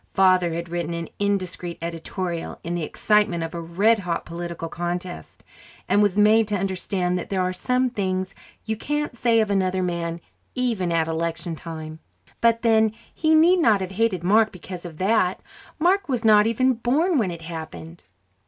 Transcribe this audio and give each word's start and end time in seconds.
Father 0.15 0.53
had 0.53 0.67
written 0.67 0.95
an 0.95 1.09
indiscreet 1.19 1.77
editorial 1.79 2.59
in 2.63 2.73
the 2.73 2.81
excitement 2.81 3.43
of 3.43 3.53
a 3.53 3.61
red 3.61 3.99
hot 3.99 4.25
political 4.25 4.67
contest 4.67 5.43
and 5.87 6.01
was 6.01 6.17
made 6.17 6.47
to 6.47 6.55
understand 6.57 7.19
that 7.19 7.29
there 7.29 7.39
are 7.43 7.53
some 7.53 7.87
things 7.87 8.33
you 8.65 8.75
can't 8.75 9.15
say 9.15 9.39
of 9.41 9.51
another 9.51 9.83
man 9.83 10.19
even 10.55 10.91
at 10.91 11.07
election 11.07 11.53
time. 11.55 11.99
But 12.41 12.63
then, 12.63 12.93
he 13.13 13.35
need 13.35 13.59
not 13.59 13.79
have 13.79 13.91
hated 13.91 14.23
Mark 14.23 14.51
because 14.51 14.85
of 14.87 14.97
that; 14.97 15.39
Mark 15.77 16.09
was 16.09 16.25
not 16.25 16.47
even 16.47 16.73
born 16.73 17.19
when 17.19 17.29
it 17.29 17.43
happened. 17.43 18.05